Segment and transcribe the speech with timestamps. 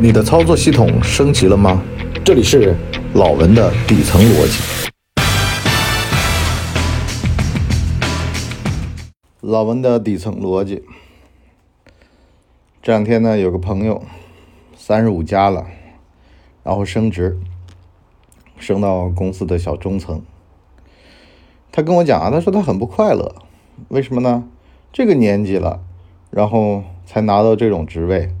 [0.00, 1.82] 你的操作系统升级了吗？
[2.24, 2.76] 这里是
[3.14, 4.92] 老文的底层逻辑。
[9.40, 10.84] 老文的底层逻辑。
[12.80, 14.04] 这两天呢，有个朋友
[14.76, 15.66] 三十五加了，
[16.62, 17.36] 然后升职，
[18.56, 20.22] 升到公司的小中层。
[21.72, 23.34] 他跟我讲啊，他说他很不快乐，
[23.88, 24.44] 为什么呢？
[24.92, 25.80] 这个年纪了，
[26.30, 28.32] 然后才拿到这种职位。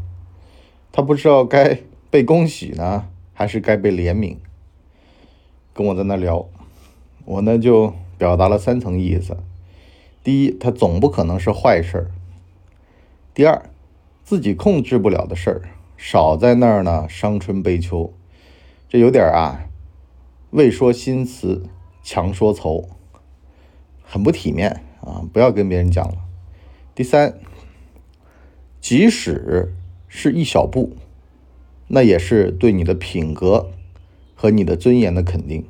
[0.98, 1.78] 他不知道该
[2.10, 4.36] 被恭喜呢，还是该被怜悯。
[5.72, 6.48] 跟我在那聊，
[7.24, 9.36] 我呢就表达了三层意思：
[10.24, 12.04] 第一，他总不可能是坏事儿；
[13.32, 13.70] 第二，
[14.24, 15.62] 自己控制不了的事儿，
[15.96, 18.12] 少在那儿呢伤春悲秋。
[18.88, 19.68] 这有点啊，
[20.50, 21.68] 未说新词
[22.02, 22.88] 强说愁，
[24.02, 25.22] 很不体面啊！
[25.32, 26.16] 不要跟别人讲了。
[26.96, 27.38] 第三，
[28.80, 29.72] 即使。
[30.08, 30.96] 是一小步，
[31.86, 33.70] 那也是对你的品格
[34.34, 35.64] 和你的尊严的肯定。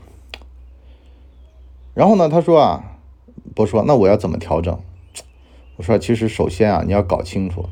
[1.92, 2.98] 然后呢，他说啊，
[3.54, 4.78] 不说，那我要怎么调整？
[5.76, 7.68] 我说，其实首先啊，你要搞清楚，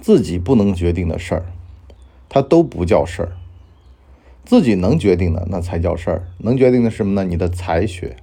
[0.00, 1.46] 自己不能决定的事儿，
[2.28, 3.28] 它都不叫事儿；
[4.44, 6.28] 自己能决定的，那才叫事儿。
[6.38, 7.24] 能决定的是什么呢？
[7.24, 8.16] 你的才学、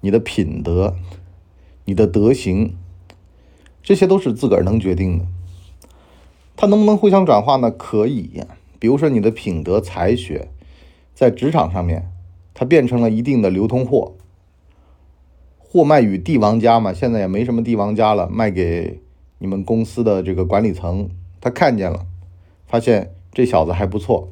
[0.00, 0.96] 你的品德、
[1.84, 2.76] 你的德行，
[3.82, 5.26] 这些都是自个儿能决定的。
[6.60, 7.70] 它能不能互相转化呢？
[7.70, 8.42] 可以，
[8.80, 10.48] 比如说你的品德才学，
[11.14, 12.10] 在职场上面，
[12.52, 14.16] 它变成了一定的流通货，
[15.56, 16.92] 货卖与帝王家嘛。
[16.92, 19.00] 现在也没什么帝王家了，卖给
[19.38, 21.08] 你们公司的这个管理层，
[21.40, 22.04] 他看见了，
[22.66, 24.28] 发现这小子还不错，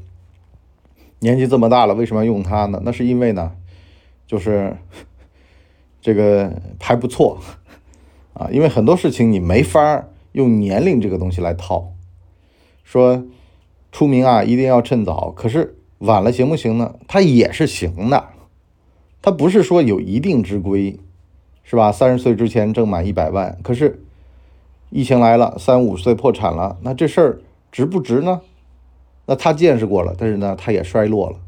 [1.21, 2.83] 年纪这么大了，为什么要用他呢？
[2.85, 3.53] 那是因为呢，
[4.27, 4.77] 就是
[6.03, 7.39] 这个还不错
[8.35, 11.93] 啊，因为很多事情你没法用年龄这个东西来套。
[12.87, 13.25] 说
[13.91, 15.33] 出名啊，一定要趁早。
[15.35, 16.95] 可是晚了行不行呢？
[17.09, 18.29] 他也是行的，
[19.21, 21.01] 他不是说有一定之规，
[21.65, 21.91] 是吧？
[21.91, 24.01] 三十岁之前挣满一百万，可是
[24.91, 27.41] 疫情来了，三五十岁破产了，那这事儿
[27.73, 28.43] 值不值呢？
[29.27, 31.39] 那他见识过了，但是呢，他也衰落了，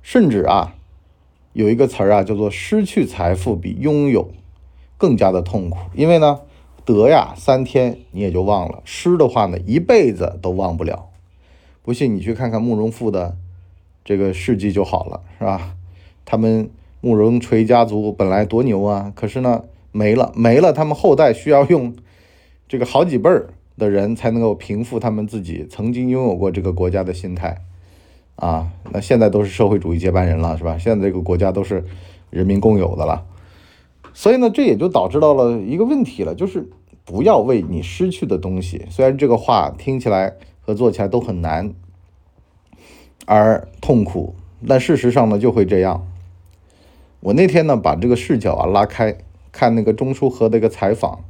[0.00, 0.76] 甚至啊，
[1.52, 4.30] 有一个词儿啊，叫做失去财富比拥有
[4.96, 6.40] 更加的痛苦，因为呢。
[6.86, 11.08] 得呀，三天你也就忘了；失的话呢，一辈子都忘不了。
[11.82, 13.36] 不信你去看看慕容复的
[14.04, 15.74] 这个事迹就好了，是吧？
[16.24, 16.70] 他们
[17.00, 21.94] 慕容垂家族本来多牛啊，可是呢没了，没了，他们后代需要用
[22.68, 27.62] 这个好几辈儿的人才能够平复他们自己曾经拥有过这个国家的心态
[28.36, 28.70] 啊。
[28.92, 30.78] 那现在都是社会主义接班人了，是吧？
[30.78, 31.84] 现在这个国家都是
[32.30, 33.24] 人民共有的了。
[34.18, 36.70] 所以呢，这也就导致到了一个问题了，就是
[37.04, 41.74] 不要为你失去的东西，虽然这个话听起来和做起来都很难，
[43.26, 44.34] 而痛苦，
[44.66, 46.08] 但事实上呢就会这样。
[47.20, 49.18] 我那天呢把这个视角啊拉开，
[49.52, 51.22] 看那个钟书和的一个采访，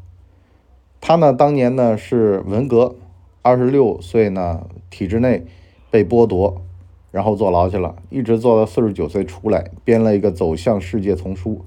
[1.01, 2.95] 他呢当年呢是文革，
[3.43, 5.45] 二十六岁呢体制内
[5.91, 6.63] 被剥夺，
[7.11, 11.65] 然后坐牢去了，一直坐到四十九岁出来，编了一个走向世界丛书。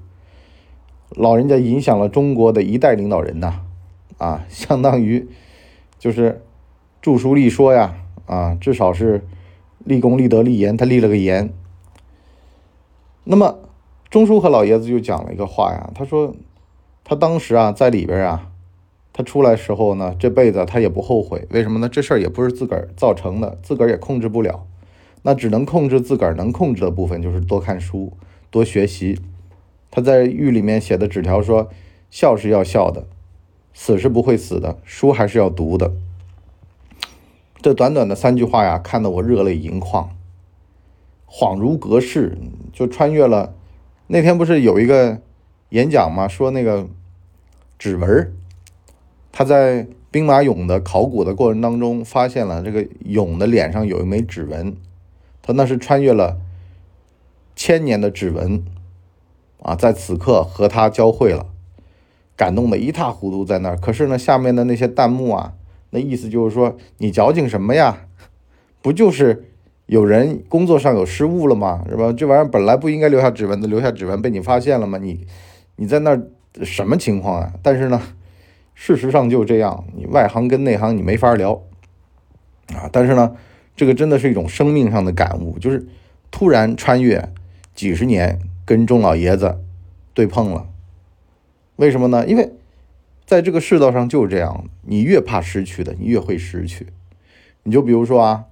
[1.15, 3.61] 老人家影响了中国的一代领导人呐，
[4.17, 5.27] 啊，相当于
[5.97, 6.41] 就是
[7.01, 9.25] 著书立说呀，啊，至少是
[9.83, 11.51] 立功立德立言，他立了个言。
[13.23, 13.59] 那么
[14.09, 16.35] 钟书和老爷子就讲了一个话呀，他说
[17.03, 18.51] 他当时啊在里边啊，
[19.11, 21.89] 他出来时候呢，这辈子他也不后悔，为什么呢？
[21.89, 24.65] 这事儿也不是自个儿造成的，自个儿也控制不了，
[25.23, 28.13] 那只能控制自个儿能控制的部分，就是多看书，
[28.49, 29.19] 多学习。
[29.91, 31.69] 他在狱里面写的纸条说
[32.11, 33.07] ：“笑是要笑的，
[33.73, 35.93] 死是不会死的，书还是要读的。”
[37.61, 40.15] 这短短的三句话呀，看得我热泪盈眶，
[41.27, 42.37] 恍如隔世，
[42.71, 43.53] 就穿越了。
[44.07, 45.19] 那天不是有一个
[45.69, 46.27] 演讲吗？
[46.27, 46.87] 说那个
[47.77, 48.33] 指纹，
[49.31, 54.75] 他在兵马俑的考古的过程当中，发现了这个俑的脸上有一枚指纹，
[55.41, 56.39] 他那是穿越了
[57.55, 58.63] 千年的指纹。
[59.61, 61.47] 啊，在此刻和他交汇了，
[62.37, 63.77] 感动的一塌糊涂，在那儿。
[63.77, 65.53] 可是呢，下面的那些弹幕啊，
[65.89, 68.05] 那意思就是说，你矫情什么呀？
[68.81, 69.51] 不就是
[69.87, 71.83] 有人工作上有失误了吗？
[71.89, 72.13] 是吧？
[72.13, 74.97] 这玩意儿本来不应该留下指纹的，留下指纹被你发现了吗？
[74.97, 75.27] 你
[75.75, 76.23] 你在那儿
[76.63, 77.53] 什么情况啊？
[77.61, 78.01] 但是呢，
[78.73, 81.61] 事实上就这样，你外行跟内行你没法聊
[82.73, 82.87] 啊。
[82.93, 83.35] 但是呢，
[83.75, 85.85] 这个真的是一种生命上的感悟，就是
[86.31, 87.33] 突然穿越
[87.75, 88.39] 几十年。
[88.69, 89.59] 跟钟老爷子
[90.13, 90.69] 对碰了，
[91.77, 92.27] 为什么呢？
[92.27, 92.53] 因为
[93.25, 96.85] 在这个世道上就是这样，你越怕失去的，你越会失去；
[97.63, 98.45] 你就比如说啊，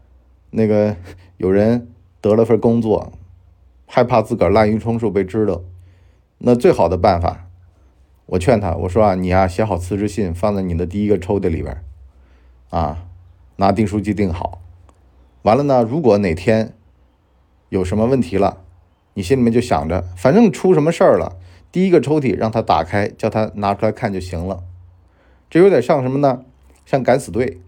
[0.50, 0.98] 那个
[1.38, 1.88] 有人
[2.20, 3.14] 得了份工作，
[3.86, 5.62] 害怕自个儿滥竽充数被知道，
[6.40, 7.48] 那最好的办法，
[8.26, 11.84] 我劝他，我说啊，你啊写好辞职信，放在你的第一个抽屉里边，
[12.72, 13.06] 啊，
[13.58, 14.64] 拿订书机订好，
[15.44, 16.74] 完了呢，如果哪天
[17.70, 18.64] 有什么问题了，
[19.18, 21.38] 你心里面就想着，反正出什么事儿了，
[21.72, 24.64] 第一个抽屉让他打开，叫他拿出来看就行了。
[25.50, 26.44] 这有点像什么呢？
[26.86, 27.60] 像敢死队。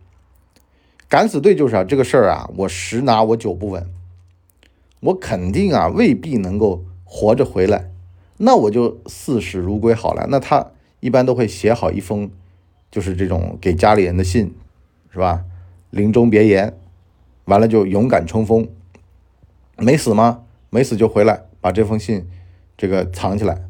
[1.07, 3.83] 敢死队就是啊，这个事儿啊，我十拿我九不稳，
[4.99, 7.89] 我肯定啊未必能够活着回来，
[8.37, 10.27] 那我就视死如归好了。
[10.29, 10.67] 那他
[10.99, 12.29] 一般都会写好一封，
[12.91, 14.53] 就是这种给家里人的信，
[15.11, 15.43] 是吧？
[15.89, 16.77] 临终别言，
[17.45, 18.69] 完了就勇敢冲锋。
[19.77, 20.43] 没死吗？
[20.69, 22.27] 没死就回来把这封信
[22.77, 23.63] 这个藏起来。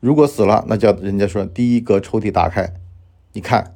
[0.00, 2.74] 如果死了，那叫人家说第一格抽屉打开，
[3.32, 3.74] 你看。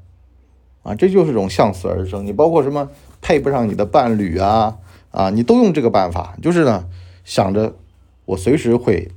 [0.82, 2.26] 啊，这就是种向死而生。
[2.26, 2.90] 你包括什么
[3.20, 4.78] 配不上你的伴侣啊
[5.12, 6.88] 啊，你都用这个办法，就是呢
[7.22, 7.76] 想着
[8.24, 9.08] 我随时会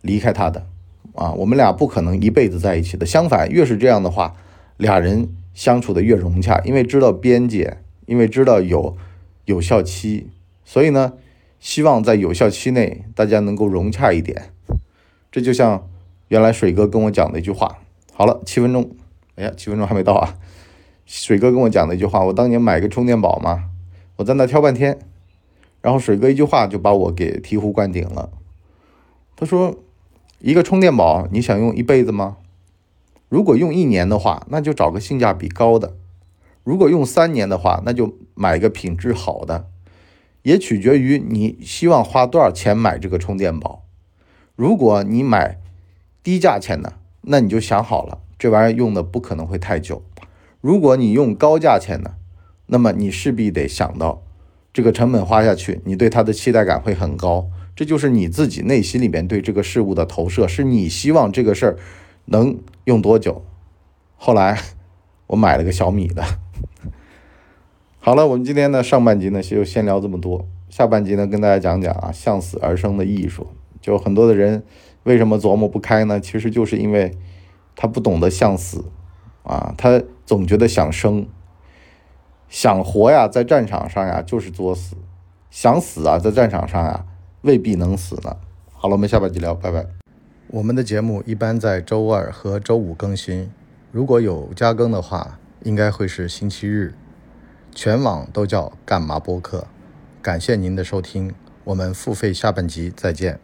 [0.00, 0.66] 离开他的
[1.14, 3.06] 啊，我们俩不可能一辈子在一起的。
[3.06, 4.34] 相反，越是这样的话，
[4.76, 8.96] 俩人相处的越融洽，因为知道边界，因为知道有
[9.44, 10.28] 有效期，
[10.64, 11.12] 所以呢，
[11.60, 14.52] 希望在有效期内大家能够融洽一点。
[15.30, 15.88] 这就像
[16.28, 17.78] 原来水哥跟我讲的一句话。
[18.12, 18.90] 好了，七分钟，
[19.36, 20.36] 哎呀，七分钟还没到啊。
[21.06, 23.70] 水哥跟我讲的一句话，我当年买个充电宝嘛，
[24.16, 24.98] 我在那挑半天，
[25.80, 28.30] 然后水哥一句话就把我给醍醐灌顶了。
[29.36, 29.76] 他说
[30.40, 32.38] ：“一个充电宝你想用一辈子吗？
[33.28, 35.94] 如果用一年的话，那就找个性价比高的；
[36.64, 39.66] 如果用三年的话，那就买个品质好的。
[40.42, 43.84] 也取决于你希望花多少钱买这个充电宝。
[44.56, 45.58] 如果你买
[46.22, 50.02] 低价钱的，那你就想好了，这玩意儿用的不可能会太久。”
[50.60, 52.16] 如果你用高价钱的，
[52.66, 54.24] 那么你势必得想到，
[54.72, 57.48] 这个成本花下去，你对它的期待感会很高。
[57.76, 61.78] 这就是你自己内心里面对这个事物的投射，是你希望这个事儿
[62.24, 63.44] 能用多久。
[64.16, 64.60] 后来
[65.28, 66.24] 我买了个小米的。
[68.08, 73.48] 好了，我们今天呢上半集呢就先聊这么多，下半集呢跟大家讲讲啊向死而生的艺术。
[73.82, 74.62] 就很多的人
[75.02, 76.18] 为什么琢磨不开呢？
[76.18, 77.14] 其实就是因为
[77.76, 78.86] 他不懂得向死。
[79.42, 81.26] 啊，他总觉得想生、
[82.48, 84.96] 想活呀，在战场上呀就是作死；
[85.50, 87.04] 想死啊，在战场上呀
[87.42, 88.38] 未必能死呢。
[88.72, 89.84] 好了，我们下半集聊，拜拜。
[90.46, 93.50] 我们的节目一般在周二和周五更新，
[93.92, 96.94] 如果有加更的话，应该会是星期日。
[97.80, 99.68] 全网都叫干嘛播客。
[100.20, 101.32] 感谢您的收听，
[101.62, 103.38] 我们付费下半集再见。